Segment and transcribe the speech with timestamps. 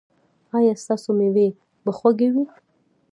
[0.57, 1.47] ایا ستاسو میوې
[1.83, 2.45] به خوږې وي؟